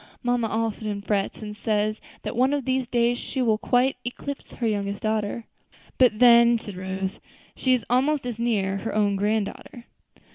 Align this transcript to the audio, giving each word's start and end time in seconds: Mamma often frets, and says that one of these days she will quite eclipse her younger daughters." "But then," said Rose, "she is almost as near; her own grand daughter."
Mamma 0.23 0.47
often 0.47 1.03
frets, 1.03 1.43
and 1.43 1.55
says 1.55 2.01
that 2.23 2.35
one 2.35 2.55
of 2.55 2.65
these 2.65 2.87
days 2.87 3.19
she 3.19 3.39
will 3.39 3.59
quite 3.59 3.97
eclipse 4.03 4.53
her 4.53 4.65
younger 4.65 4.93
daughters." 4.93 5.43
"But 5.99 6.17
then," 6.17 6.57
said 6.57 6.75
Rose, 6.75 7.19
"she 7.55 7.75
is 7.75 7.85
almost 7.87 8.25
as 8.25 8.39
near; 8.39 8.77
her 8.77 8.95
own 8.95 9.15
grand 9.15 9.45
daughter." 9.45 9.83